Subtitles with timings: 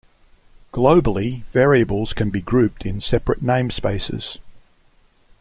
[0.73, 4.39] Globally, variables can be grouped in separate namespaces.